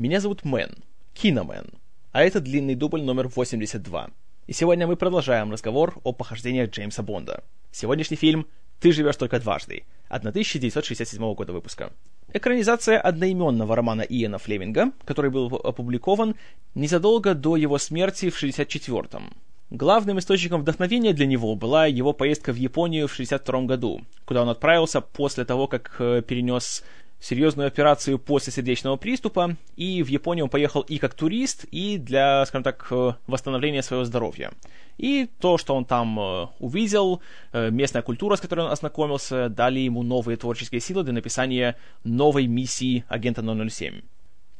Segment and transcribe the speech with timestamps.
[0.00, 0.76] Меня зовут Мэн,
[1.12, 1.74] Киномен,
[2.12, 4.08] а это длинный дубль номер 82.
[4.46, 7.44] И сегодня мы продолжаем разговор о похождениях Джеймса Бонда.
[7.70, 8.46] Сегодняшний фильм
[8.80, 11.92] «Ты живешь только дважды» 1967 года выпуска.
[12.32, 16.34] Экранизация одноименного романа Иэна Флеминга, который был опубликован
[16.74, 19.34] незадолго до его смерти в 1964-м.
[19.68, 24.48] Главным источником вдохновения для него была его поездка в Японию в 1962 году, куда он
[24.48, 26.82] отправился после того, как э, перенес
[27.20, 32.44] серьезную операцию после сердечного приступа, и в Японию он поехал и как турист, и для,
[32.46, 34.52] скажем так, э, восстановления своего здоровья.
[34.98, 37.20] И то, что он там э, увидел,
[37.52, 43.04] местная культура, с которой он ознакомился, дали ему новые творческие силы для написания новой миссии
[43.08, 44.02] агента 007.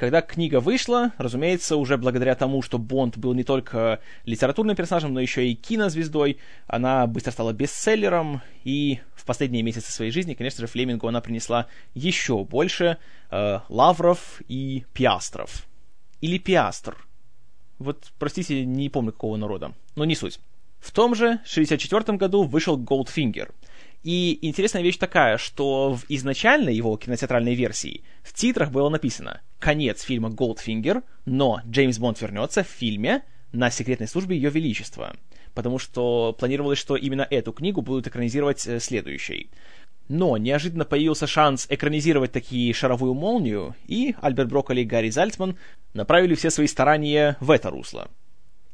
[0.00, 5.20] Когда книга вышла, разумеется, уже благодаря тому, что Бонд был не только литературным персонажем, но
[5.20, 10.68] еще и кинозвездой, она быстро стала бестселлером, и в последние месяцы своей жизни, конечно же,
[10.68, 12.96] Флемингу она принесла еще больше
[13.30, 15.66] э, лавров и пиастров.
[16.22, 16.96] Или пиастр.
[17.78, 20.40] Вот, простите, не помню какого народа, но не суть.
[20.78, 23.50] В том же 1964 году вышел Goldfinger—
[24.02, 30.02] и интересная вещь такая, что в изначальной его кинотеатральной версии в титрах было написано «Конец
[30.02, 35.14] фильма Goldfinger, но Джеймс Бонд вернется в фильме на секретной службе Ее Величества»,
[35.52, 39.50] потому что планировалось, что именно эту книгу будут экранизировать э, следующей.
[40.08, 45.58] Но неожиданно появился шанс экранизировать такие «Шаровую молнию», и Альберт Брокколи и Гарри Зальцман
[45.92, 48.08] направили все свои старания в это русло.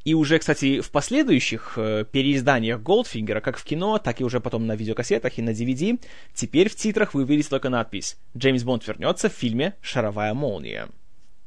[0.07, 4.65] И уже, кстати, в последующих э, переизданиях Голдфингера, как в кино, так и уже потом
[4.65, 5.99] на видеокассетах и на DVD,
[6.33, 10.87] теперь в титрах вы увидите только надпись «Джеймс Бонд вернется в фильме «Шаровая молния».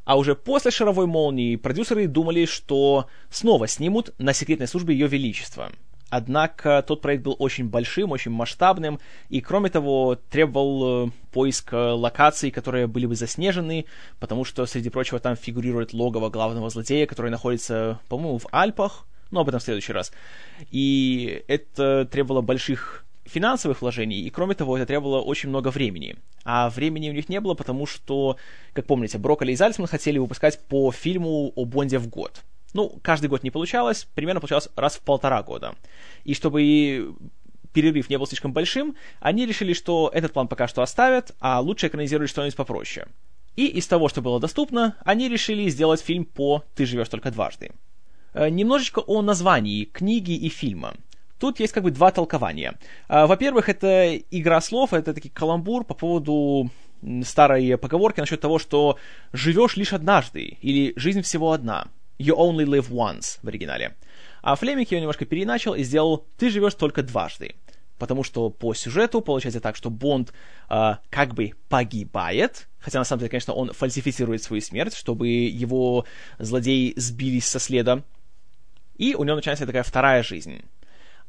[0.05, 5.73] А уже после «Шаровой молнии» продюсеры думали, что снова снимут на секретной службе Ее Величества—
[6.11, 12.51] Однако тот проект был очень большим, очень масштабным, и, кроме того, требовал э, поиска локаций,
[12.51, 13.87] которые были бы заснежены,
[14.19, 19.41] потому что, среди прочего, там фигурирует логово главного злодея, который находится, по-моему, в Альпах, но
[19.41, 20.13] об этом в следующий раз.
[20.73, 26.17] И это требовало больших финансовых вложений, и кроме того, это требовало очень много времени.
[26.45, 28.37] А времени у них не было, потому что,
[28.73, 32.43] как помните, Брокколи и Зальцман хотели выпускать по фильму о Бонде в год.
[32.73, 35.75] Ну, каждый год не получалось, примерно получалось раз в полтора года.
[36.25, 37.15] И чтобы
[37.73, 41.89] перерыв не был слишком большим, они решили, что этот план пока что оставят, а лучше
[41.89, 43.07] экранизировать что-нибудь попроще.
[43.57, 47.73] И из того, что было доступно, они решили сделать фильм по «Ты живешь только дважды».
[48.33, 50.95] Э, немножечко о названии книги и фильма.
[51.39, 52.79] Тут есть как бы два толкования.
[53.09, 56.71] Э, во-первых, это игра слов, это такой каламбур по поводу
[57.25, 58.99] старой поговорки насчет того, что
[59.33, 61.89] живешь лишь однажды, или жизнь всего одна–
[62.21, 63.97] You only live once в оригинале.
[64.43, 67.55] А Флеминг его немножко переначал и сделал Ты живешь только дважды.
[67.99, 70.35] Потому что по сюжету получается так, что Бонд
[70.69, 76.05] э, как бы погибает, хотя на самом деле, конечно, он фальсифицирует свою смерть, чтобы его
[76.39, 78.03] злодеи сбились со следа.
[78.99, 80.63] И у него начинается такая вторая жизнь.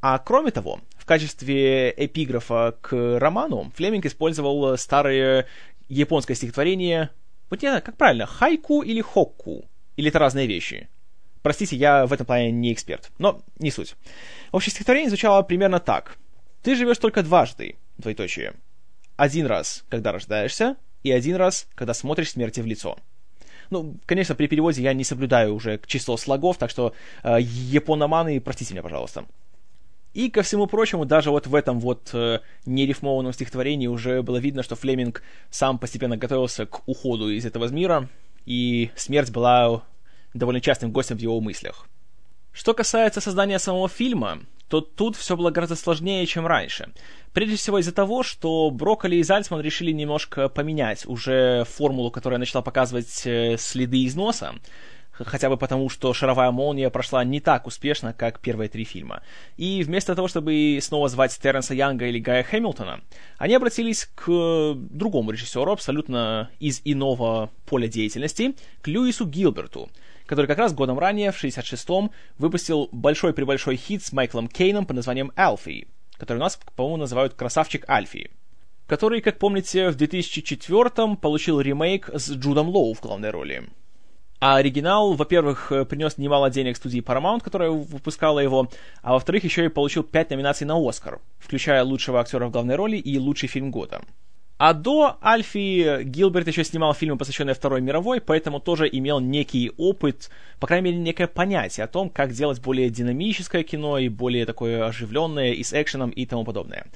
[0.01, 5.47] А кроме того, в качестве эпиграфа к роману Флеминг использовал старое
[5.87, 7.11] японское стихотворение,
[7.49, 9.65] вот не знаю, как правильно, хайку или хокку?
[9.95, 10.89] Или это разные вещи?
[11.41, 13.95] Простите, я в этом плане не эксперт, но не суть.
[14.51, 16.17] Общее стихотворение звучало примерно так.
[16.61, 18.53] Ты живешь только дважды, двоеточие.
[19.15, 22.97] Один раз, когда рождаешься, и один раз, когда смотришь смерти в лицо.
[23.71, 26.93] Ну, конечно, при переводе я не соблюдаю уже число слогов, так что
[27.23, 29.25] э, япономаны, простите меня, пожалуйста.
[30.13, 34.61] И, ко всему прочему, даже вот в этом вот э, нерифмованном стихотворении уже было видно,
[34.61, 38.09] что Флеминг сам постепенно готовился к уходу из этого мира,
[38.45, 39.83] и смерть была
[40.33, 41.87] довольно частым гостем в его мыслях.
[42.51, 46.89] Что касается создания самого фильма, то тут все было гораздо сложнее, чем раньше.
[47.33, 52.61] Прежде всего из-за того, что Брокколи и Зальцман решили немножко поменять уже формулу, которая начала
[52.61, 54.55] показывать э, следы износа,
[55.25, 59.21] хотя бы потому, что «Шаровая молния» прошла не так успешно, как первые три фильма.
[59.57, 63.01] И вместо того, чтобы снова звать Терренса Янга или Гая Хэмилтона,
[63.37, 69.89] они обратились к другому режиссеру, абсолютно из иного поля деятельности, к Льюису Гилберту,
[70.25, 75.31] который как раз годом ранее, в 66-м, выпустил большой-пребольшой хит с Майклом Кейном под названием
[75.35, 75.87] «Алфи»,
[76.17, 78.31] который у нас, по-моему, называют «Красавчик Альфи»,
[78.87, 83.69] который, как помните, в 2004-м получил ремейк с Джудом Лоу в главной роли.
[84.41, 88.71] А оригинал, во-первых, э, принес немало денег студии Paramount, которая выпускала его,
[89.03, 92.97] а во-вторых, еще и получил 5 номинаций на Оскар, включая лучшего актера в главной роли
[92.97, 94.01] и лучший фильм года.
[94.57, 100.31] А до Альфи Гилберт еще снимал фильмы, посвященные Второй мировой, поэтому тоже имел некий опыт,
[100.59, 104.87] по крайней мере, некое понятие о том, как делать более динамическое кино и более такое
[104.87, 106.87] оживленное, и с экшеном и тому подобное.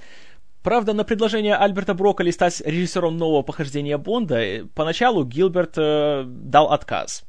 [0.63, 6.71] Правда, на предложение Альберта Брокколи стать режиссером нового похождения Бонда э, поначалу Гилберт э, дал
[6.71, 7.23] отказ.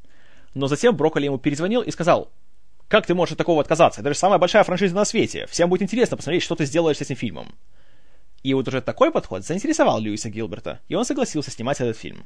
[0.56, 2.32] Но затем Брокколи ему перезвонил и сказал,
[2.88, 4.00] «Как ты можешь от такого отказаться?
[4.00, 5.46] Это же самая большая франшиза на свете.
[5.50, 7.54] Всем будет интересно посмотреть, что ты сделаешь с этим фильмом».
[8.42, 12.24] И вот уже такой подход заинтересовал Льюиса Гилберта, и он согласился снимать этот фильм.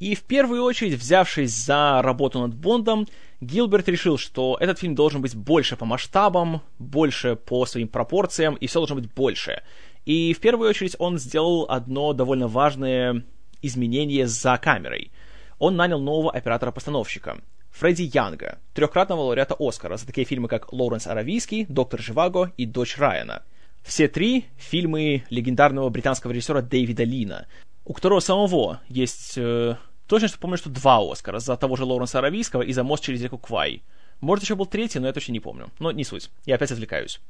[0.00, 3.06] И в первую очередь, взявшись за работу над Бондом,
[3.40, 8.66] Гилберт решил, что этот фильм должен быть больше по масштабам, больше по своим пропорциям, и
[8.66, 9.62] все должно быть больше.
[10.04, 13.24] И в первую очередь он сделал одно довольно важное
[13.62, 15.12] изменение за камерой.
[15.60, 17.38] Он нанял нового оператора-постановщика,
[17.78, 22.98] Фредди Янга, трехкратного лауреата Оскара за такие фильмы, как «Лоуренс Аравийский», «Доктор Живаго» и «Дочь
[22.98, 23.44] Райана».
[23.84, 27.46] Все три— фильмы легендарного британского режиссера Дэвида Лина,
[27.84, 29.76] у которого самого есть э,
[30.08, 33.22] Точно что помню, что два Оскара за того же Лоуренса Аравийского и за «Мост через
[33.22, 33.84] реку Квай».
[34.20, 35.70] Может, еще был третий, но я точно не помню.
[35.78, 36.30] Но не суть.
[36.46, 37.20] Я опять отвлекаюсь.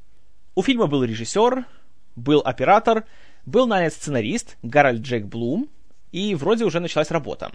[0.55, 1.65] У фильма был режиссер,
[2.15, 3.05] был оператор,
[3.45, 5.69] был нанят сценарист Гарольд Джек Блум,
[6.11, 7.51] и вроде уже началась работа.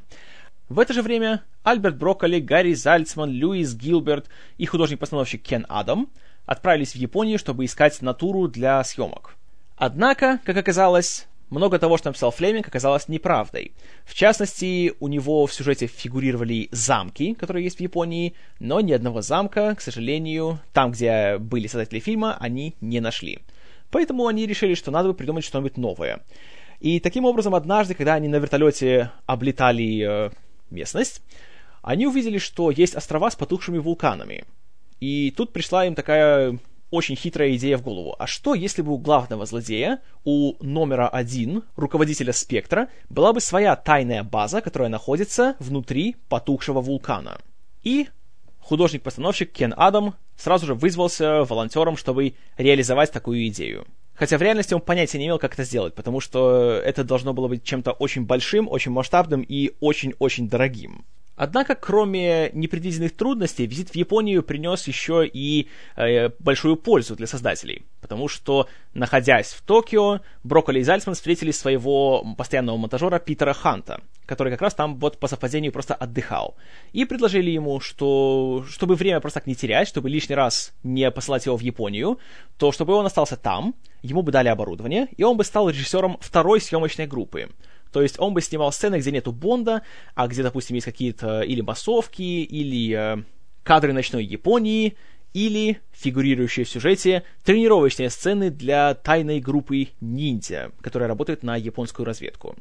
[0.68, 6.08] В это же время Альберт Брокколи, Гарри Зальцман, Льюис Гилберт и художник-постановщик Кен Адам
[6.46, 9.36] отправились в Японию, чтобы искать натуру для съемок.
[9.76, 13.72] Однако, как оказалось, много того, что написал Флеминг, оказалось неправдой.
[14.06, 19.20] В частности, у него в сюжете фигурировали замки, которые есть в Японии, но ни одного
[19.20, 23.40] замка, к сожалению, там, где были создатели фильма, они не нашли.
[23.90, 26.22] Поэтому они решили, что надо бы придумать что-нибудь новое.
[26.80, 30.30] И таким образом, однажды, когда они на вертолете облетали э,
[30.70, 31.22] местность,
[31.82, 34.44] они увидели, что есть острова с потухшими вулканами.
[35.00, 36.58] И тут пришла им такая
[36.90, 38.14] очень хитрая идея в голову.
[38.18, 43.74] А что, если бы у главного злодея, у номера один, руководителя спектра, была бы своя
[43.74, 47.40] тайная база, которая находится внутри потухшего вулкана?
[47.82, 48.08] И
[48.60, 53.86] художник-постановщик Кен Адам сразу же вызвался волонтером, чтобы реализовать такую идею.
[54.14, 57.48] Хотя в реальности он понятия не имел, как это сделать, потому что это должно было
[57.48, 61.04] быть чем-то очень большим, очень масштабным и очень-очень дорогим.
[61.36, 67.84] Однако, кроме непредвиденных трудностей, визит в Японию принес еще и э, большую пользу для создателей,
[68.00, 74.52] потому что, находясь в Токио, Брокколи и Зальцман встретили своего постоянного монтажера Питера Ханта, который
[74.52, 76.56] как раз там вот по совпадению просто отдыхал,
[76.92, 81.46] и предложили ему, что чтобы время просто так не терять, чтобы лишний раз не посылать
[81.46, 82.20] его в Японию,
[82.58, 86.60] то чтобы он остался там, ему бы дали оборудование, и он бы стал режиссером второй
[86.60, 87.48] съемочной группы—
[87.94, 89.82] то есть он бы снимал сцены, где нету Бонда,
[90.16, 93.22] а где, допустим, есть какие-то или массовки, или э,
[93.62, 94.96] кадры ночной Японии,
[95.32, 102.56] или фигурирующие в сюжете тренировочные сцены для тайной группы ниндзя, которая работает на японскую разведку.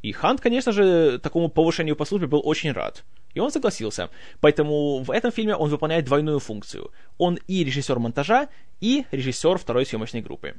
[0.00, 3.04] И Хант, конечно же, такому повышению по службе был очень рад.
[3.34, 4.08] И он согласился.
[4.40, 6.90] Поэтому в этом фильме он выполняет двойную функцию.
[7.18, 8.48] Он и режиссер монтажа,
[8.80, 10.54] и режиссер второй съемочной группы.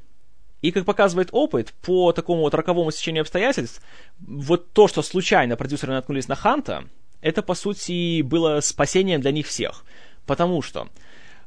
[0.66, 3.80] И, как показывает опыт, по такому вот роковому стечению обстоятельств,
[4.18, 6.88] вот то, что случайно продюсеры наткнулись на Ханта,
[7.20, 9.84] это, по сути, было спасением для них всех.
[10.26, 10.88] Потому что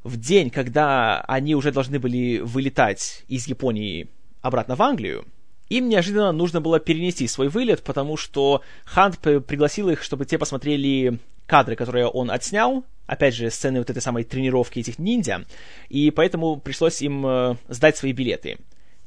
[0.06, 4.08] в день, когда они уже должны были вылетать из Японии
[4.42, 5.26] обратно в Англию,
[5.68, 11.20] им неожиданно нужно было перенести свой вылет, потому что Хант пригласил их, чтобы те посмотрели
[11.46, 15.44] кадры, которые он отснял, опять же, сцены вот этой самой тренировки этих ниндзя,
[15.90, 18.60] и поэтому пришлось им э, сдать свои билеты.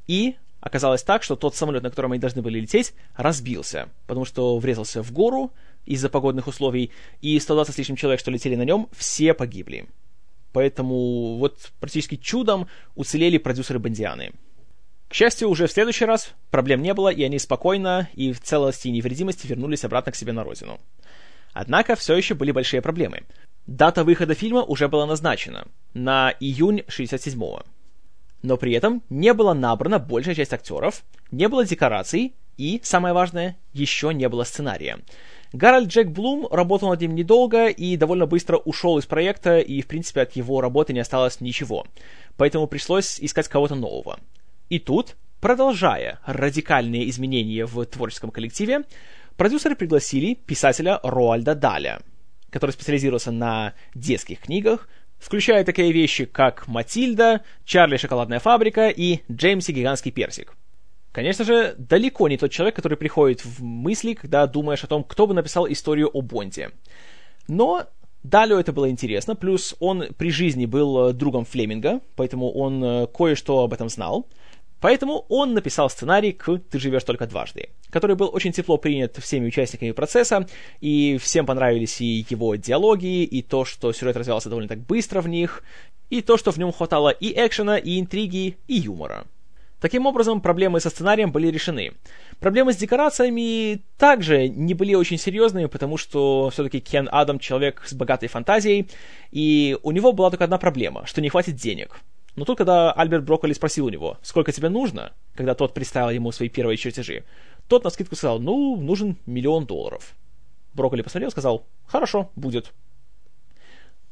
[0.06, 4.58] И оказалось так, что тот самолет, на котором они должны были лететь, разбился, потому что
[4.58, 5.52] врезался в гору
[5.84, 9.88] из-за погодных условий, и 120 с лишним человек, что летели на нем, все погибли.
[10.52, 14.32] Поэтому вот практически чудом уцелели продюсеры Бандианы.
[15.08, 18.88] К счастью, уже в следующий раз проблем не было, и они спокойно и в целости
[18.88, 20.80] и невредимости вернулись обратно к себе на родину.
[21.52, 23.24] Однако все еще были большие проблемы.
[23.66, 27.62] Дата выхода фильма уже была назначена на июнь 67-го
[28.42, 33.56] но при этом не была набрана большая часть актеров, не было декораций и, самое важное,
[33.72, 34.98] еще не было сценария.
[35.52, 39.86] Гарольд Джек Блум работал над ним недолго и довольно быстро ушел из проекта, и, в
[39.86, 41.86] принципе, от его работы не осталось ничего.
[42.36, 44.18] Поэтому пришлось искать кого-то нового.
[44.70, 48.84] И тут, продолжая радикальные изменения в творческом коллективе,
[49.36, 52.00] продюсеры пригласили писателя Роальда Даля,
[52.48, 54.88] который специализировался на детских книгах,
[55.22, 60.54] включая такие вещи, как «Матильда», «Чарли шоколадная фабрика» и «Джеймси гигантский персик».
[61.12, 65.26] Конечно же, далеко не тот человек, который приходит в мысли, когда думаешь о том, кто
[65.26, 66.70] бы написал историю о Бонде.
[67.46, 67.86] Но
[68.24, 73.06] Далю это было интересно, плюс он при жизни был э, другом Флеминга, поэтому он э,
[73.06, 74.26] кое-что об этом знал.
[74.82, 79.46] Поэтому он написал сценарий к «Ты живешь только дважды», который был очень тепло принят всеми
[79.46, 80.48] участниками процесса,
[80.80, 85.28] и всем понравились и его диалоги, и то, что сюжет развивался довольно так быстро в
[85.28, 85.62] них,
[86.10, 89.24] и то, что в нем хватало и экшена, и интриги, и юмора.
[89.80, 91.92] Таким образом, проблемы со сценарием были решены.
[92.40, 97.92] Проблемы с декорациями также не были очень серьезными, потому что все-таки Кен Адам человек с
[97.92, 98.88] богатой фантазией,
[99.30, 102.00] и у него была только одна проблема, что не хватит денег.
[102.34, 106.32] Но тут, когда Альберт Брокколи спросил у него, сколько тебе нужно, когда тот представил ему
[106.32, 107.24] свои первые чертежи,
[107.68, 110.14] тот на скидку сказал, ну, нужен миллион долларов.
[110.74, 112.72] Брокколи посмотрел и сказал, хорошо, будет.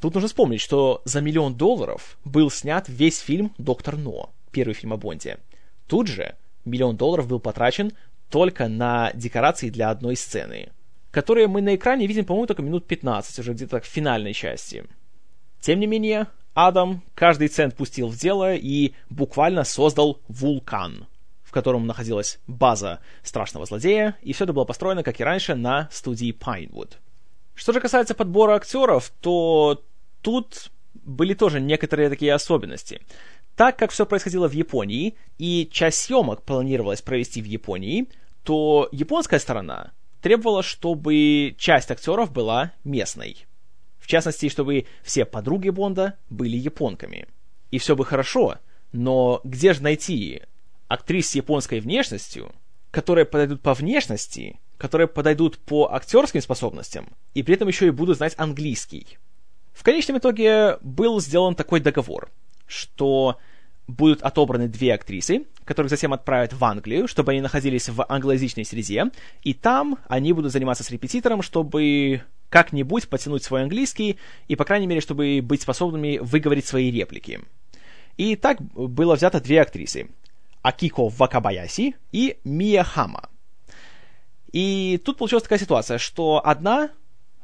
[0.01, 4.93] Тут нужно вспомнить, что за миллион долларов был снят весь фильм «Доктор Но», первый фильм
[4.93, 5.39] о Бонде.
[5.87, 7.93] Тут же миллион долларов был потрачен
[8.29, 10.71] только на декорации для одной сцены,
[11.11, 14.85] которые мы на экране видим, по-моему, только минут 15, уже где-то в финальной части.
[15.61, 21.07] Тем не менее, Адам каждый цент пустил в дело и буквально создал вулкан,
[21.45, 25.89] в котором находилась база страшного злодея, и все это было построено, как и раньше, на
[25.93, 26.95] студии Pinewood.
[27.55, 29.83] Что же касается подбора актеров, то
[30.23, 33.01] тут были тоже некоторые такие особенности.
[33.57, 38.07] Так как все происходило в Японии, и часть съемок планировалось провести в Японии,
[38.43, 39.93] то японская сторона
[40.23, 43.47] требовала, чтобы часть актеров была местной.
[44.11, 47.29] Частности, чтобы все подруги Бонда были японками.
[47.71, 48.57] И все бы хорошо,
[48.91, 50.43] но где же найти
[50.89, 52.51] актрис с японской внешностью,
[52.91, 58.17] которые подойдут по внешности, которые подойдут по актерским способностям, и при этом еще и будут
[58.17, 59.17] знать английский?
[59.73, 62.33] В конечном итоге был сделан такой договор,
[62.67, 63.39] что
[63.87, 69.13] будут отобраны две актрисы, которых затем отправят в Англию, чтобы они находились в англоязычной среде,
[69.45, 74.87] и там они будут заниматься с репетитором, чтобы как-нибудь потянуть свой английский, и, по крайней
[74.87, 77.41] мере, чтобы быть способными выговорить свои реплики.
[78.17, 80.09] И так было взято две актрисы.
[80.63, 83.31] Акико Вакабаяси и Мия Хама.
[84.53, 86.91] И тут получилась такая ситуация, что одна,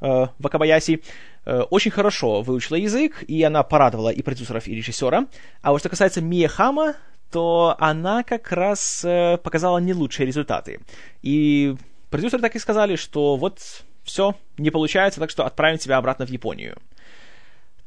[0.03, 1.03] э, Вакабаяси,
[1.47, 5.27] Э, очень хорошо выучила язык, и она порадовала и продюсеров, и режиссера.
[5.63, 6.97] А вот что касается Мия Хама,
[7.31, 10.81] то она как раз э, показала не лучшие результаты.
[11.23, 11.77] И
[12.11, 13.61] продюсеры так и сказали, что вот
[14.07, 16.79] все, не получается, так что отправим тебя обратно в Японию.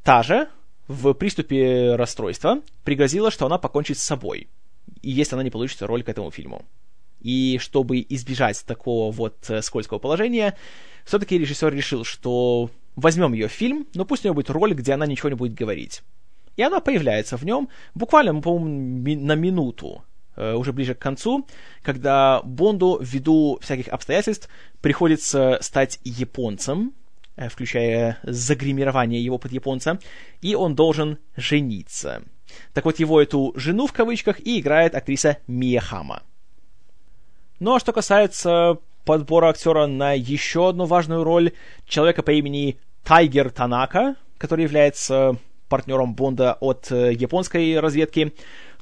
[0.04, 0.48] Та же
[0.88, 4.48] в приступе расстройства пригрозила, что она покончит с собой,
[5.02, 6.66] и если она не получит роль к этому фильму.
[7.22, 10.56] И чтобы избежать такого вот э, скользкого положения,
[11.06, 14.94] все-таки режиссер решил, что возьмем ее в фильм, но пусть у нее будет роль, где
[14.94, 16.02] она ничего не будет говорить.
[16.56, 20.04] И она появляется в нем буквально, по-моему, на минуту,
[20.56, 21.48] уже ближе к концу,
[21.82, 24.50] когда Бонду ввиду всяких обстоятельств
[24.82, 26.94] приходится стать японцем,
[27.36, 30.00] э, включая загримирование его под японца,
[30.42, 32.24] и он должен жениться.
[32.74, 36.24] Так вот, его эту «жену» в кавычках и играет актриса Мия Хама.
[37.60, 41.52] Ну а что касается подбора актера на еще одну важную роль
[41.86, 48.34] человека по имени Тайгер Танака, который является партнером Бонда от э, японской разведки,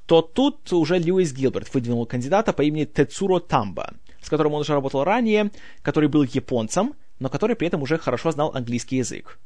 [0.07, 4.73] то тут уже Льюис Гилберт выдвинул кандидата по имени Тецуро Тамба, с которым он уже
[4.73, 9.37] работал ранее, который был японцем, но который при этом уже хорошо знал английский язык.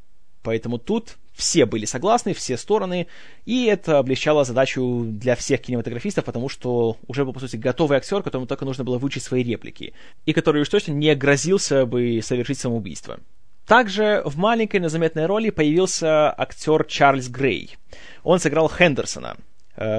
[0.44, 3.08] Поэтому тут все были согласны, все стороны,
[3.46, 8.22] и это облегчало задачу для всех кинематографистов, потому что уже был, по сути, готовый актер,
[8.22, 9.94] которому только нужно было выучить свои реплики,
[10.26, 13.20] и который уж точно не грозился бы совершить самоубийство.
[13.66, 17.78] Также в маленькой, но заметной роли появился актер Чарльз Грей.
[18.24, 19.38] Он сыграл Хендерсона,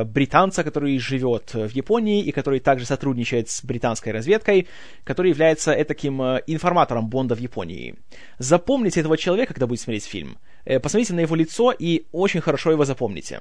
[0.05, 4.69] британца, который живет в Японии и который также сотрудничает с британской разведкой,
[5.05, 7.97] который является таким э, информатором Бонда в Японии.
[8.39, 10.39] Запомните этого человека, когда будете смотреть фильм.
[10.65, 13.41] Э, посмотрите на его лицо и очень хорошо его запомните.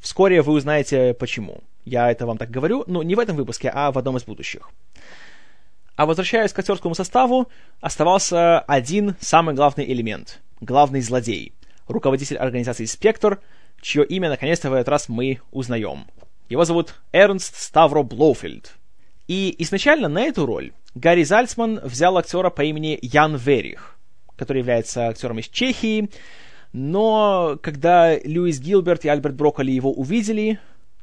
[0.00, 1.62] Вскоре вы узнаете почему.
[1.84, 4.70] Я это вам так говорю, но не в этом выпуске, а в одном из будущих.
[5.96, 7.48] А возвращаясь к актерскому составу,
[7.80, 11.52] оставался один самый главный элемент— главный злодей,
[11.86, 13.40] руководитель организации «Спектр»,
[13.84, 16.06] чье имя наконец-то в этот раз мы узнаем.
[16.48, 18.72] Его зовут Эрнст Ставро Блоуфельд.
[19.28, 23.96] И изначально на эту роль Гарри Зальцман взял актера по имени Ян Верих,
[24.36, 26.10] который является актером из Чехии,
[26.72, 30.58] но когда Льюис Гилберт и Альберт Брокколи его увидели,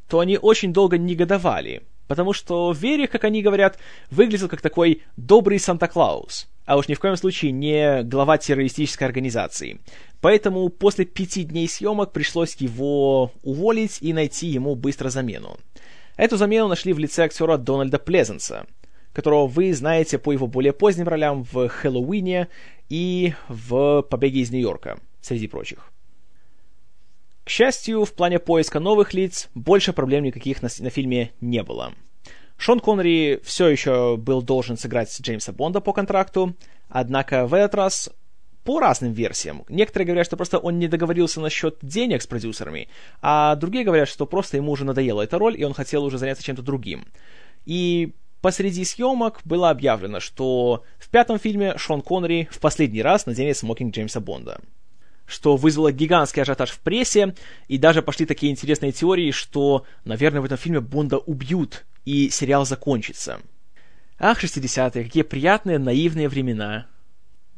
[0.09, 5.59] то они очень долго негодовали— потому что Верих, как они говорят, выглядел как такой добрый
[5.59, 9.79] Санта-Клаус, а уж ни в коем случае не глава террористической организации.
[10.19, 15.55] Поэтому после пяти дней съемок пришлось его уволить и найти ему быстро замену.
[16.17, 18.65] Эту замену нашли в лице актера Дональда Плезенса,
[19.13, 22.49] которого вы знаете по его более поздним ролям в «Хэллоуине»
[22.89, 25.90] и в «Побеге из Нью-Йорка», среди прочих.
[27.51, 31.91] Счастью, в плане поиска новых лиц больше проблем никаких на, на фильме не было.
[32.55, 36.55] Шон Коннери все еще был должен сыграть Джеймса Бонда по контракту,
[36.87, 38.09] однако в этот раз
[38.63, 39.65] по разным версиям.
[39.67, 42.87] Некоторые говорят, что просто он не договорился насчет денег с продюсерами,
[43.21, 46.45] а другие говорят, что просто ему уже надоела эта роль, и он хотел уже заняться
[46.45, 47.05] чем-то другим.
[47.65, 53.57] И посреди съемок было объявлено, что в пятом фильме Шон Коннери в последний раз наденет
[53.57, 54.61] смокинг Джеймса Бонда
[55.31, 57.33] что вызвало гигантский ажиотаж в прессе,
[57.67, 62.65] и даже пошли такие интересные теории, что, наверное, в этом фильме Бонда убьют, и сериал
[62.65, 63.39] закончится.
[64.19, 66.87] Ах, 60-е, какие приятные, наивные времена.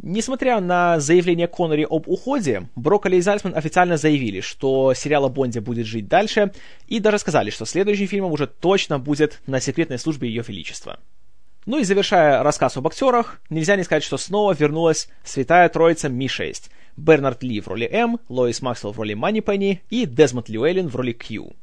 [0.02, 5.62] Несмотря на заявление Коннери об уходе, Брокколи и Зальцман официально заявили, что сериал о Бонде
[5.62, 6.52] будет жить дальше,
[6.88, 11.00] и даже сказали, что следующим фильмом уже точно будет на секретной службе Ее Величества.
[11.66, 16.70] Ну и завершая рассказ об актерах, нельзя не сказать, что снова вернулась святая троица Ми-6.
[16.98, 20.96] Бернард Ли в роли М, Лоис Максвелл в роли Мани Пенни и Дезмонд Льюэллен в
[20.96, 21.54] роли Кью.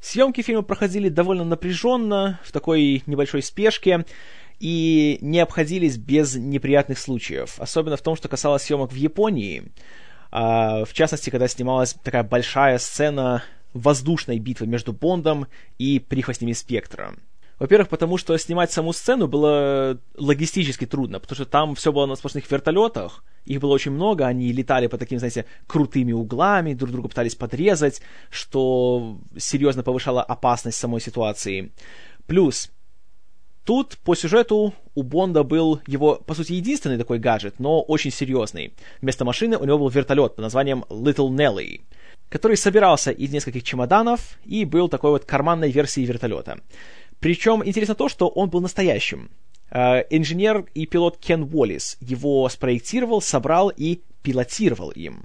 [0.00, 4.04] Съемки фильма проходили довольно напряженно, в такой небольшой спешке,
[4.58, 9.72] и не обходились без неприятных случаев, особенно в том, что касалось съемок в Японии.
[10.30, 15.46] А, в частности, когда снималась такая большая сцена воздушной битвы между Бондом
[15.78, 17.14] и прихвостнями Спектра.
[17.62, 22.16] Во-первых, потому что снимать саму сцену было логистически трудно, потому что там все было на
[22.16, 27.08] сплошных вертолетах, их было очень много, они летали по таким, знаете, крутыми углами, друг друга
[27.08, 31.70] пытались подрезать, что серьезно повышало опасность самой ситуации.
[32.26, 32.68] Плюс,
[33.64, 38.74] Тут по сюжету у Бонда был его, по сути, единственный такой гаджет, но очень серьезный.
[39.00, 41.82] Вместо машины у него был вертолет под названием Little Nelly,
[42.28, 46.58] который собирался из нескольких чемоданов и был такой вот карманной версией вертолета.
[47.22, 49.30] Причем интересно то, что он был настоящим.
[49.70, 55.24] Э, инженер и пилот Кен Уоллис его спроектировал, собрал и пилотировал им.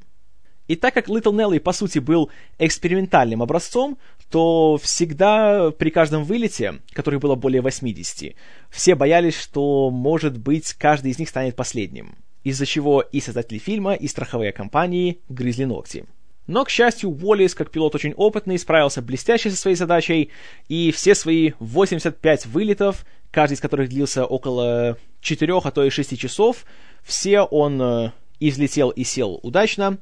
[0.67, 3.97] И так как Little Nelly, по сути, был экспериментальным образцом,
[4.29, 8.35] то всегда при каждом вылете, который было более 80,
[8.69, 12.15] все боялись, что, может быть, каждый из них станет последним.
[12.43, 16.05] Из-за чего и создатели фильма, и страховые компании грызли ногти.
[16.47, 20.31] Но, к счастью, Уоллес, как пилот очень опытный, справился блестяще со своей задачей,
[20.69, 26.17] и все свои 85 вылетов, каждый из которых длился около 4, а то и 6
[26.17, 26.65] часов,
[27.03, 29.99] все он э, и взлетел, и сел удачно,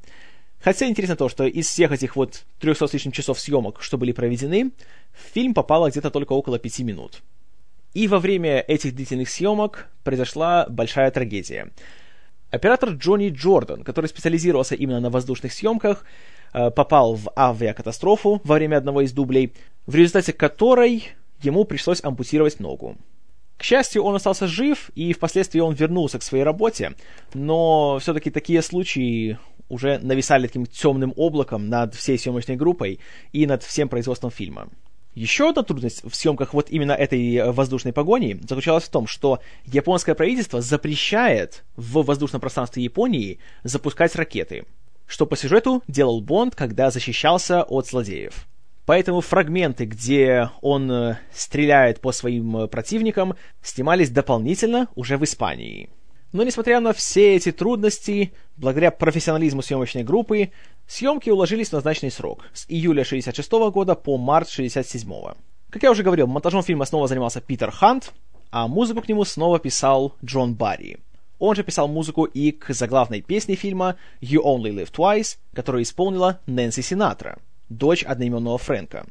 [0.66, 4.12] Хотя интересно то, что из всех этих вот 300 с лишним часов съемок, что были
[4.12, 4.72] проведены,
[5.14, 7.22] в фильм попало где-то только около 5 минут.
[7.94, 11.72] И во время этих длительных съемок произошла большая трагедия.
[12.50, 16.03] Оператор Джонни Джордан, который специализировался именно на воздушных съемках,
[16.51, 19.53] попал в авиакатастрофу во время одного из дублей,
[19.86, 21.10] в результате которой
[21.42, 22.98] ему пришлось ампутировать ногу.
[23.58, 26.94] К счастью, он остался жив, и впоследствии он вернулся к своей работе,
[27.34, 29.38] но все-таки такие случаи
[29.70, 33.00] уже нависали таким темным облаком над всей съемочной группой
[33.31, 34.70] и над всем производством фильма.
[35.16, 40.14] Еще одна трудность в съемках вот именно этой воздушной погони заключалась в том, что японское
[40.14, 44.66] правительство запрещает в воздушном пространстве Японии запускать ракеты,
[45.07, 48.48] что по сюжету делал Бонд, когда защищался от злодеев.
[48.85, 55.89] Поэтому фрагменты, где он э, стреляет по своим э, противникам, снимались дополнительно уже в Испании.
[56.31, 60.51] Но несмотря на все эти трудности, благодаря профессионализму съемочной группы,
[60.85, 65.35] съемки уложились в назначенный срок с июля 66 года по март 67 -го.
[65.72, 68.13] Как я уже говорил, монтажом фильма снова занимался Питер Хант,
[68.51, 71.00] а музыку к нему снова писал Джон Барри.
[71.39, 76.39] Он же писал музыку и к заглавной песне фильма «You Only Live Twice», которую исполнила
[76.45, 77.37] Нэнси Синатра,
[77.69, 79.05] дочь одноименного Фрэнка.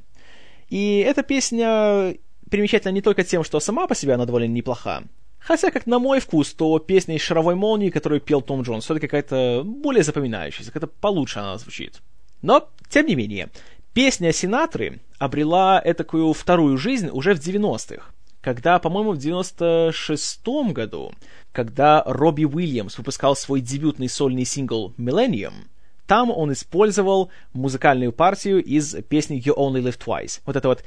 [0.68, 2.16] И эта песня
[2.50, 5.04] примечательна не только тем, что сама по себе она довольно неплоха,
[5.44, 9.06] Хотя, как на мой вкус, то песня из «Шаровой молнии», которую пел Том Джонс, все-таки
[9.06, 12.00] какая-то более запоминающаяся, какая-то получше она звучит.
[12.40, 13.50] Но, тем не менее,
[13.92, 18.13] песня Синатры обрела такую вторую жизнь уже в 90-х,
[18.44, 21.14] когда, по-моему, в 96-м году,
[21.50, 25.54] когда Робби Уильямс выпускал свой дебютный сольный сингл «Millennium»,
[26.07, 30.42] там он использовал музыкальную партию из песни You Only Live Twice.
[30.44, 30.85] Вот это вот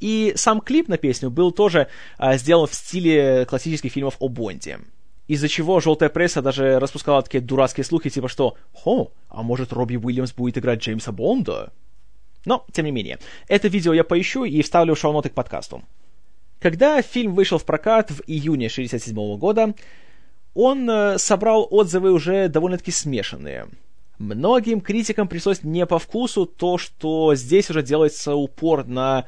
[0.00, 4.80] и сам клип на песню был тоже а, сделан в стиле классических фильмов о Бонде.
[5.26, 9.96] Из-за чего желтая пресса даже распускала такие дурацкие слухи, типа что «Хо, а может Робби
[9.96, 11.72] Уильямс будет играть Джеймса Бонда?»
[12.44, 15.82] Но, тем не менее, это видео я поищу и вставлю шоу-ноты к подкасту.
[16.60, 19.74] Когда фильм вышел в прокат в июне 1967 года,
[20.52, 23.68] он э, собрал отзывы уже довольно-таки смешанные.
[24.18, 29.24] Многим критикам пришлось не по вкусу то, что здесь уже делается упор на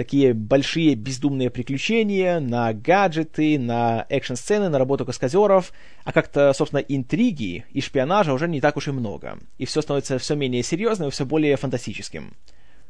[0.00, 7.66] такие большие бездумные приключения, на гаджеты, на экшн-сцены, на работу каскадеров, а как-то, собственно, интриги
[7.70, 9.38] и шпионажа уже не так уж и много.
[9.58, 12.32] И все становится все менее серьезным и все более фантастическим.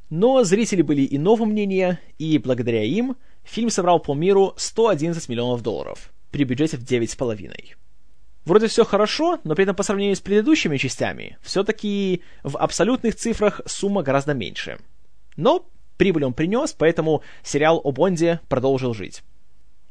[0.09, 6.12] Но зрители были иного мнения, и благодаря им фильм собрал по миру 111 миллионов долларов
[6.31, 7.75] при бюджете в 9,5.
[8.44, 13.62] Вроде все хорошо, но при этом по сравнению с предыдущими частями, все-таки в абсолютных цифрах
[13.66, 14.79] сумма гораздо меньше.
[15.37, 15.66] Но
[16.01, 19.23] прибыль он принес, поэтому сериал о Бонде продолжил жить.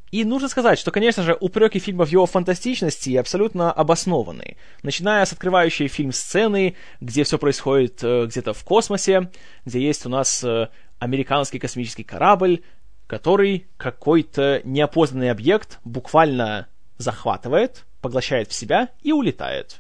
[0.10, 4.58] И нужно сказать, что, конечно же, упреки фильма в его фантастичности абсолютно обоснованы.
[4.82, 9.30] Начиная с открывающей фильм сцены, где все происходит э, где-то в космосе,
[9.66, 12.64] где есть у нас э, американский космический корабль,
[13.06, 19.80] который какой-то неопознанный объект буквально захватывает, поглощает в себя и улетает.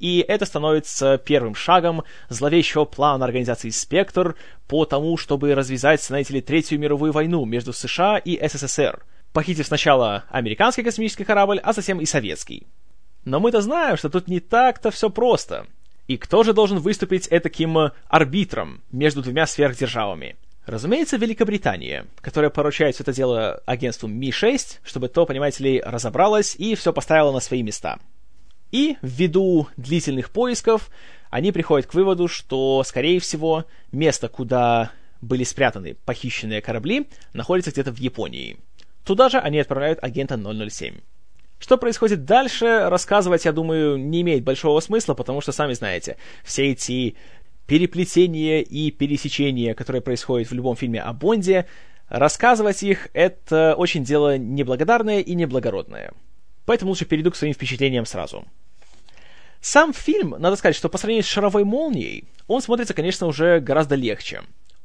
[0.00, 4.34] И это становится первым шагом зловещего плана организации «Спектр»
[4.66, 10.24] по тому, чтобы развязать, знаете ли, Третью мировую войну между США и СССР, похитив сначала
[10.30, 12.66] американский космический корабль, а затем и советский.
[13.26, 15.66] Но мы-то знаем, что тут не так-то все просто.
[16.08, 20.36] И кто же должен выступить этаким арбитром между двумя сверхдержавами?
[20.64, 26.74] Разумеется, Великобритания, которая поручает все это дело агентству Ми-6, чтобы то, понимаете ли, разобралось и
[26.74, 27.98] все поставило на свои места.
[28.72, 30.90] И ввиду длительных поисков
[31.30, 37.92] они приходят к выводу, что, скорее всего, место, куда были спрятаны похищенные корабли, находится где-то
[37.92, 38.56] в Японии.
[39.04, 40.96] Туда же они отправляют агента 007.
[41.58, 46.70] Что происходит дальше, рассказывать, я думаю, не имеет большого смысла, потому что, сами знаете, все
[46.70, 47.16] эти
[47.66, 51.66] переплетения и пересечения, которые происходят в любом фильме о Бонде,
[52.08, 56.12] рассказывать их— это очень дело неблагодарное и неблагородное.
[56.70, 58.44] Поэтому лучше перейду к своим впечатлениям сразу.
[59.60, 63.96] Сам фильм, надо сказать, что по сравнению с «Шаровой молнией», он смотрится, конечно, уже гораздо
[63.96, 64.42] легче.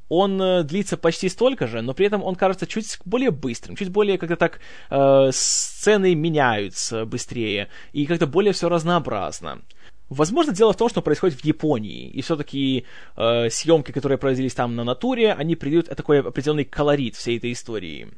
[0.10, 3.89] Он э, длится почти столько же, но при этом он кажется чуть более быстрым, чуть
[3.89, 9.62] более как-то так э, сцены меняются быстрее, и как-то более все разнообразно.
[10.10, 14.76] Возможно, дело в том, что происходит в Японии, и все-таки э, съемки, которые произвелись там
[14.76, 18.10] на натуре, они придают такой определенный колорит всей этой истории.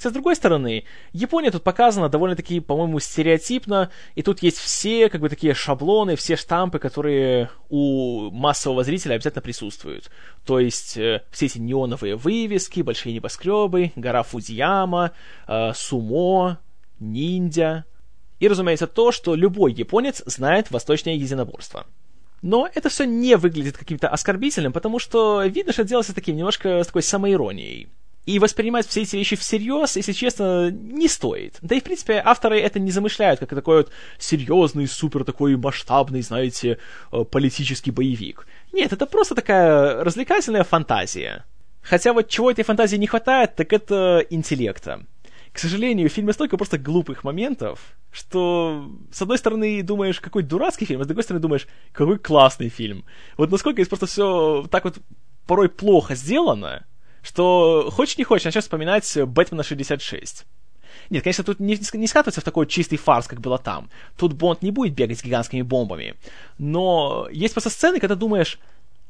[0.00, 5.20] Хотя, с другой стороны, Япония тут показана довольно-таки, по-моему, стереотипно, и тут есть все, как
[5.20, 10.10] бы, такие шаблоны, все штампы, которые у массового зрителя обязательно присутствуют.
[10.46, 15.12] То есть, э, все эти неоновые вывески, большие небоскребы, гора Фудзияма,
[15.46, 16.60] э, сумо,
[16.98, 17.84] ниндзя,
[18.38, 21.84] и, разумеется, то, что любой японец знает восточное единоборство.
[22.40, 26.86] Но это все не выглядит каким-то оскорбительным, потому что видно, что делается таким немножко с
[26.86, 27.90] такой самоиронией.
[28.26, 31.56] И воспринимать все эти вещи всерьез, если честно, не стоит.
[31.62, 36.22] Да и, в принципе, авторы это не замышляют, как такой вот серьезный, супер такой масштабный,
[36.22, 36.78] знаете,
[37.12, 38.46] э, политический боевик.
[38.72, 41.44] Нет, это просто такая развлекательная фантазия.
[41.82, 45.06] Хотя вот чего этой фантазии не хватает, так это интеллекта.
[45.52, 47.80] К сожалению, в фильме столько просто глупых моментов,
[48.12, 52.68] что, с одной стороны, думаешь, какой дурацкий фильм, а с другой стороны, думаешь, какой классный
[52.68, 53.04] фильм.
[53.36, 54.98] Вот насколько здесь просто все так вот
[55.46, 56.86] порой плохо сделано,
[57.22, 60.46] что хочешь не хочешь, начнешь вспоминать Бэтмена 66.
[61.10, 63.90] Нет, конечно, тут не, не скатывается в такой чистый фарс, как было там.
[64.16, 66.14] Тут Бонд не будет бегать с гигантскими бомбами.
[66.58, 68.58] Но есть просто сцены, когда думаешь,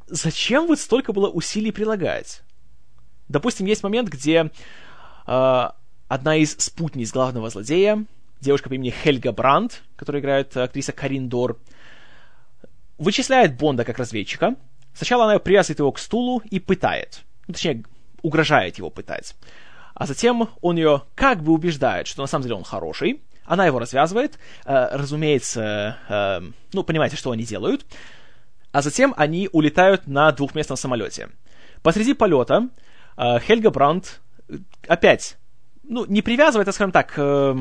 [0.07, 2.43] зачем вот столько было усилий прилагать?
[3.29, 4.51] Допустим, есть момент, где
[5.27, 5.69] э,
[6.09, 8.05] одна из спутниц главного злодея,
[8.41, 11.59] девушка по имени Хельга Брандт, которую играет актриса Карин Дор,
[12.99, 14.57] вычисляет Бонда как разведчика.
[14.95, 17.23] Сначала она привязывает его к стулу и пытает.
[17.47, 17.85] Ну, точнее,
[18.23, 19.35] угрожает его пытать.
[19.95, 23.23] А затем он ее как бы убеждает, что на самом деле он хороший.
[23.45, 24.39] Она его развязывает.
[24.65, 26.41] Э, разумеется, э,
[26.73, 27.85] ну, понимаете, что они делают.
[28.73, 31.29] А затем они улетают на двухместном самолете.
[31.83, 32.69] Посреди полета
[33.17, 34.21] э, Хельга Брандт
[34.87, 35.37] опять
[35.83, 37.57] ну, не привязывает, а, скажем так, э,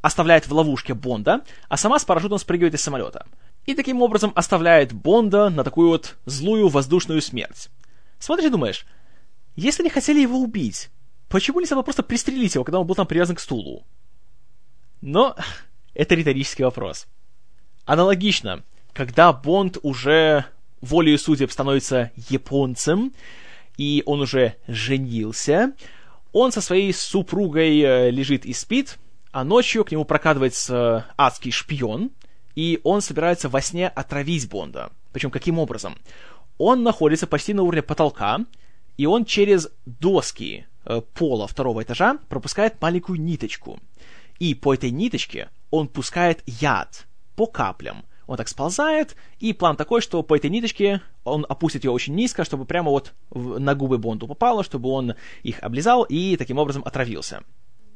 [0.00, 3.26] оставляет в ловушке Бонда, а сама с парашютом спрыгивает из самолета.
[3.66, 7.70] И таким образом оставляет Бонда на такую вот злую воздушную смерть.
[8.18, 8.84] Смотришь и думаешь,
[9.56, 10.90] если они хотели его убить,
[11.28, 13.84] почему нельзя было просто пристрелить его, когда он был там привязан к стулу?
[15.00, 15.36] Но
[15.94, 17.06] это риторический вопрос.
[17.84, 18.62] Аналогично,
[18.92, 20.46] когда Бонд уже
[20.80, 23.12] волею судеб становится японцем,
[23.76, 25.72] и он уже женился,
[26.32, 28.98] он со своей супругой э, лежит и спит,
[29.32, 32.10] а ночью к нему прокадывается адский шпион,
[32.54, 34.90] и он собирается во сне отравить Бонда.
[35.12, 35.96] Причем каким образом?
[36.58, 38.40] Он находится почти на уровне потолка,
[38.96, 43.78] и он через доски э, пола второго этажа пропускает маленькую ниточку.
[44.38, 50.00] И по этой ниточке он пускает яд по каплям, он так сползает, и план такой,
[50.00, 54.26] что по этой ниточке он опустит ее очень низко, чтобы прямо вот на губы Бонду
[54.26, 57.42] попало, чтобы он их облизал и таким образом отравился.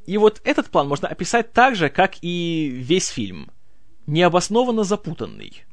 [0.06, 3.50] И вот этот план можно описать так же, как и весь фильм.
[4.06, 5.64] Необоснованно запутанный.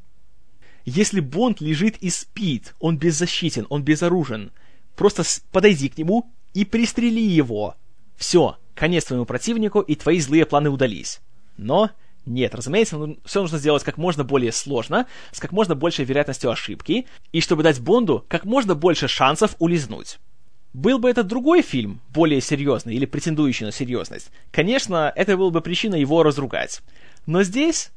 [0.86, 4.52] Если Бонд лежит и спит, он беззащитен, он безоружен,
[4.96, 7.76] просто подойди к нему и пристрели его.
[8.16, 11.22] все, конец твоему противнику, и твои злые планы удались.
[11.58, 11.92] Но
[12.26, 16.50] нет, разумеется, ну, все нужно сделать как можно более сложно, с как можно большей вероятностью
[16.50, 20.20] ошибки, и чтобы дать Бонду как можно больше шансов улизнуть.
[20.74, 25.62] Был бы это другой фильм, более серьезный или претендующий на серьезность, конечно, это было бы
[25.62, 26.82] причина его разругать.
[27.26, 27.92] Но здесь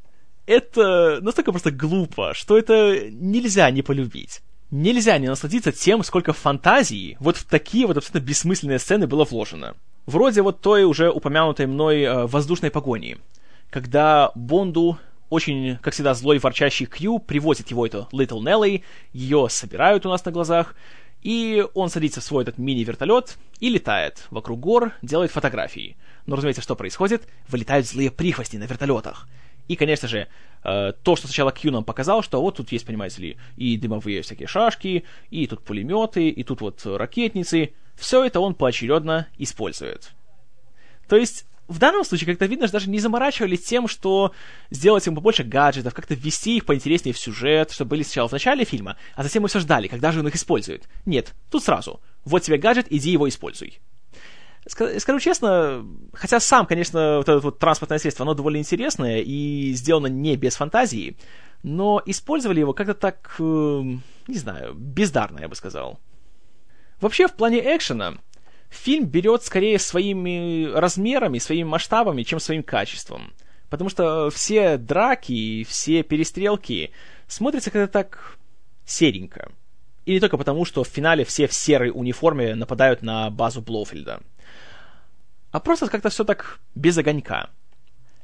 [0.45, 4.43] это настолько просто глупо, что это нельзя не полюбить.
[4.71, 9.77] Нельзя не насладиться тем, сколько фантазии вот в такие вот абсолютно бессмысленные сцены было вложено.
[10.07, 13.19] Вроде вот той уже упомянутой мной э, воздушной погони,
[13.71, 14.99] когда Бонду
[15.31, 20.25] очень, как всегда, злой ворчащий Кью привозит его эту Little Nelly, ее собирают у нас
[20.25, 20.75] на глазах,
[21.23, 25.97] и он садится в свой этот мини-вертолет и летает вокруг гор, делает фотографии.
[26.27, 27.27] Но, разумеется, что происходит?
[27.49, 29.29] Вылетают злые прихвости на вертолетах.
[29.69, 30.29] И, конечно же,
[30.65, 34.23] э, то, что сначала Кью нам показал, что вот тут есть, понимаете ли, и дымовые
[34.23, 37.73] всякие шашки, и тут пулеметы, и тут вот ракетницы.
[37.97, 40.13] Все это он поочередно использует.
[41.09, 44.33] То есть, в данном случае, как-то видно, что даже не заморачивались тем, что
[44.71, 48.65] сделать им побольше гаджетов, как-то ввести их поинтереснее в сюжет, чтобы были сначала в начале
[48.65, 50.89] фильма, а затем мы все ждали, когда же он их использует.
[51.07, 52.01] Нет, тут сразу.
[52.25, 53.81] Вот тебе гаджет, иди его используй.
[54.67, 60.09] Скажу честно, хотя сам, конечно, вот это вот транспортное средство, оно довольно интересное и сделано
[60.09, 61.17] не без фантазии,
[61.63, 66.01] но использовали его как-то так, э, не знаю, бездарно, я бы сказал.
[67.01, 68.15] Вообще, в плане экшена,
[68.69, 73.33] фильм берет скорее своими размерами, своими масштабами, чем своим качеством.
[73.71, 76.93] Потому что все драки, все перестрелки
[77.29, 78.37] смотрятся как-то так
[78.85, 79.53] серенько.
[80.07, 84.23] И не только потому, что в финале все в серой униформе нападают на базу Блоуфильда.
[85.57, 87.49] А просто как-то все так без огонька.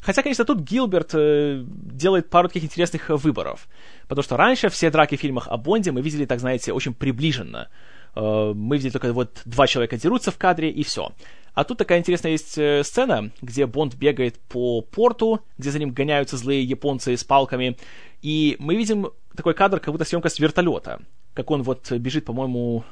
[0.03, 3.68] Хотя, конечно, тут Гилберт э, делает пару таких интересных выборов.
[4.07, 7.71] Потому что раньше все драки в фильмах о Бонде мы видели, так знаете, очень приближенно.
[8.14, 11.12] Э, мы видели только вот два человека дерутся в кадре, и все.
[11.55, 15.92] А тут такая интересная есть э, сцена, где Бонд бегает по порту, где за ним
[15.92, 17.79] гоняются злые японцы с палками,
[18.21, 21.01] и мы видим такой кадр, как будто съемка с вертолета.
[21.33, 22.85] Как он вот бежит, по-моему,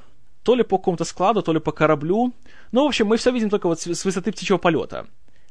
[0.43, 2.33] то ли по какому-то складу, то ли по кораблю.
[2.73, 5.07] Ну, в общем, мы все видим только вот с высоты птичьего полета.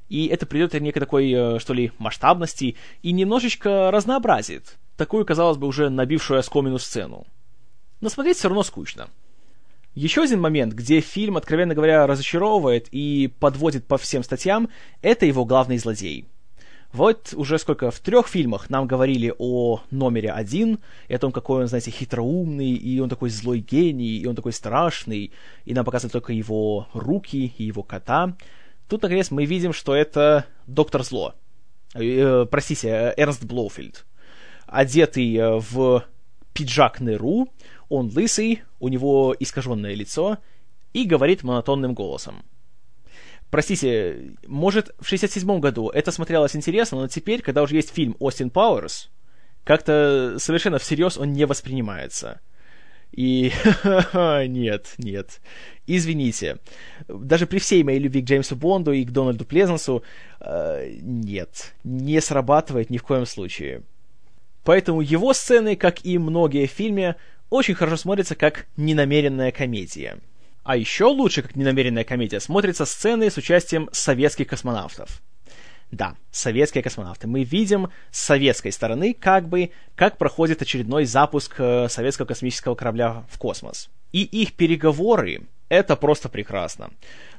[0.08, 5.66] И это придет некой такой, э, что ли, масштабности и немножечко разнообразит такую, казалось бы,
[5.66, 7.26] уже набившую оскомину сцену.
[8.02, 9.08] Но смотреть все равно скучно.
[9.96, 14.70] Еще один момент, где фильм, откровенно говоря, разочаровывает и подводит по всем статьям,
[15.02, 16.28] это его главный злодей.
[16.92, 21.62] Вот уже сколько, в трех фильмах нам говорили о номере один, и о том, какой
[21.62, 25.32] он, знаете, хитроумный, и он такой злой гений, и он такой страшный,
[25.66, 28.36] и нам показывают только его руки и его кота.
[28.88, 31.36] Тут, наконец, мы видим, что это доктор Зло.
[31.94, 34.06] Э, э простите, Эрнст Блоуфильд.
[34.66, 36.06] Одетый э, в
[36.54, 37.50] пиджак Неру,
[37.88, 40.40] он лысый, у него искаженное лицо
[40.94, 42.44] и говорит монотонным голосом.
[43.50, 48.50] Простите, может, в 67 году это смотрелось интересно, но теперь, когда уже есть фильм «Остин
[48.50, 49.10] Пауэрс»,
[49.64, 52.42] как-то совершенно всерьез он не воспринимается.
[53.12, 53.52] И
[54.14, 55.42] нет, нет.
[55.88, 56.58] Извините.
[57.08, 60.04] Даже при всей моей любви к Джеймсу Бонду и к Дональду Плезансу,
[60.40, 63.82] э, нет, не срабатывает ни в коем случае.
[64.64, 67.16] Поэтому его сцены, как и многие в фильме,
[67.50, 70.20] очень хорошо смотрится как ненамеренная комедия.
[70.64, 75.22] А еще лучше, как ненамеренная комедия, смотрятся сцены с участием советских космонавтов.
[75.92, 77.28] Да, советские космонавты.
[77.28, 83.24] Мы видим с советской стороны, как бы, как проходит очередной запуск э, советского космического корабля
[83.30, 83.90] в космос.
[84.12, 86.92] И их переговоры— это просто прекрасно.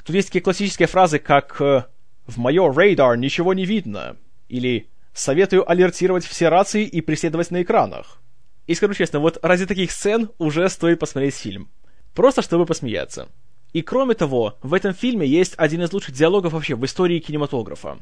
[0.05, 1.85] Тут есть такие классические фразы, как э,
[2.27, 4.17] «В мое рейдар ничего не видно»
[4.49, 8.21] или «Советую алертировать все рации и преследовать на экранах».
[8.67, 11.69] И скажу честно, вот ради таких сцен уже стоит посмотреть фильм.
[12.15, 13.29] Просто чтобы посмеяться.
[13.73, 17.99] И кроме того, в этом фильме есть один из лучших диалогов вообще в истории кинематографа.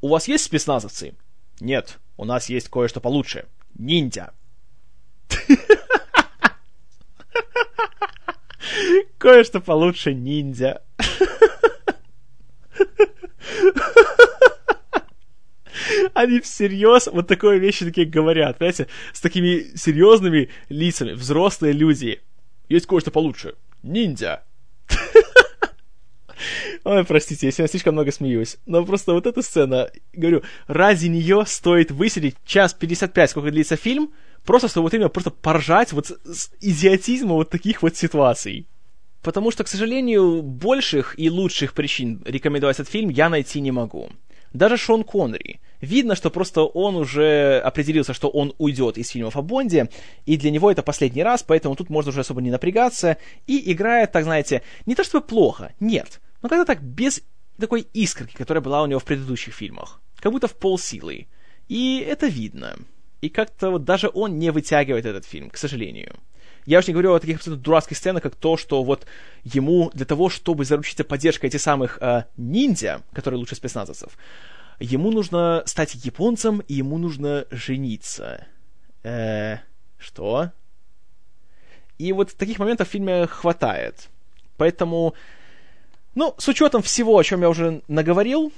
[0.00, 1.14] У вас есть спецназовцы?
[1.60, 3.46] Нет, у нас есть кое-что получше.
[3.74, 4.32] Ниндзя.
[9.18, 10.82] Кое-что получше ниндзя.
[16.14, 22.20] они всерьез вот такое вещи такие говорят, понимаете, с такими серьезными лицами, взрослые люди.
[22.72, 23.54] Есть кое-что получше.
[23.82, 24.44] Ниндзя.
[26.84, 28.56] Ой, простите, я слишком много смеюсь.
[28.64, 34.14] Но просто вот эта сцена, говорю, ради нее стоит высидеть час 55, сколько длится фильм,
[34.42, 38.66] просто чтобы вот именно просто поржать вот с идиотизма вот таких вот ситуаций.
[39.20, 44.10] Потому что, к сожалению, больших и лучших причин рекомендовать этот фильм я найти не могу.
[44.54, 45.60] Даже Шон Коннери.
[45.82, 49.90] Видно, что просто он уже определился, что он уйдет из фильмов о Бонде,
[50.26, 53.16] и для него это последний раз, поэтому тут можно уже особо не напрягаться,
[53.48, 57.20] и играет, так знаете, не то чтобы плохо, нет, но как-то так без
[57.58, 60.00] такой искорки, которая была у него в предыдущих фильмах.
[60.20, 61.26] Как будто в полсилы.
[61.68, 62.76] И это видно.
[63.20, 66.14] И как-то вот даже он не вытягивает этот фильм, к сожалению.
[66.64, 69.04] Я уж не говорю о таких абсолютно дурацких сценах, как то, что вот
[69.42, 74.16] ему для того, чтобы заручиться поддержкой этих самых э, ниндзя, которые лучше спецназовцев,
[74.82, 78.46] ему нужно стать японцем, и ему нужно жениться.
[79.02, 79.58] Э,
[79.98, 80.50] что?
[81.98, 84.08] И вот таких моментов в фильме хватает.
[84.56, 85.14] Поэтому,
[86.14, 88.52] ну, с учетом всего, о чем я уже наговорил,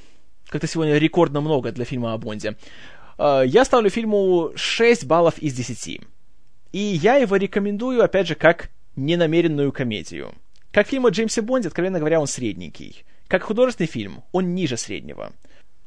[0.49, 2.57] как-то сегодня рекордно много для фильма о Бонде,
[3.19, 6.01] э, я ставлю фильму 6 баллов из 10.
[6.73, 10.35] И я его рекомендую, опять же, как ненамеренную комедию.
[10.73, 13.05] Как фильм о Джеймсе Бонде, откровенно говоря, он средненький.
[13.29, 15.33] Как художественный фильм, он ниже среднего.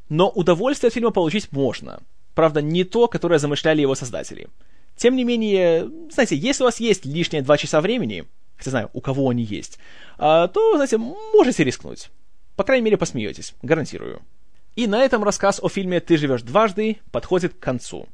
[0.09, 2.01] Но удовольствие от фильма получить можно.
[2.33, 4.47] Правда, не то, которое замышляли его создатели.
[4.95, 8.25] Тем не менее, знаете, если у вас есть лишние два часа времени,
[8.57, 9.77] хотя знаю, у кого они есть,
[10.17, 12.09] а, то, знаете, можете рискнуть.
[12.55, 14.21] По крайней мере, посмеетесь, гарантирую.
[14.75, 18.07] И на этом рассказ о фильме «Ты живешь дважды» подходит к концу.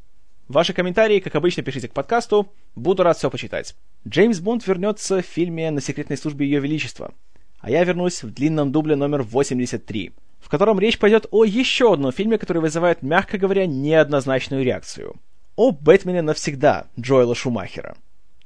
[0.47, 2.51] Ваши комментарии, как обычно, пишите к подкасту.
[2.75, 3.75] Буду рад все почитать.
[4.07, 7.13] Джеймс Бонд вернется в фильме «На секретной службе Ее Величества».
[7.59, 10.11] А я вернусь в длинном дубле номер 83,
[10.43, 15.15] в котором речь пойдет о еще одном фильме, который вызывает, мягко говоря, неоднозначную реакцию.
[15.55, 17.95] О «Бэтмене навсегда» Джоэла Шумахера.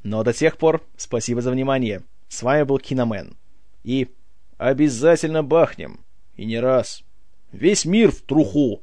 [0.03, 2.03] Но до тех пор спасибо за внимание.
[2.29, 3.35] С вами был Киномен.
[3.83, 4.09] И
[4.57, 6.01] обязательно бахнем.
[6.35, 7.03] И не раз.
[7.51, 8.81] Весь мир в труху.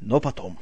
[0.00, 0.58] Но потом.